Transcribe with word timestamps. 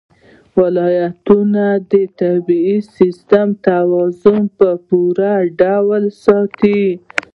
ولایتونه 0.59 1.63
د 1.91 1.93
طبعي 2.19 2.75
سیسټم 2.97 3.47
توازن 3.67 4.41
په 4.57 4.69
پوره 4.87 5.33
ډول 5.61 6.03
ساتي. 6.23 6.83